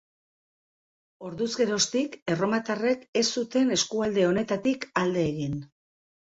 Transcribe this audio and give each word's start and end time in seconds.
Orduz 1.29 1.49
geroztik 1.59 2.17
erromatarrek 2.37 3.05
ez 3.23 3.25
zuten 3.37 3.79
eskualde 3.79 4.27
honetatik 4.33 4.91
alde 5.07 5.31
egin. 5.31 5.65